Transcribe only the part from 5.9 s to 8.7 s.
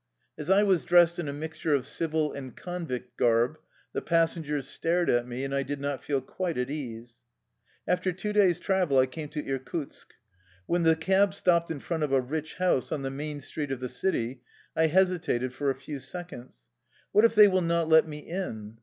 feel quite at ease. After two days'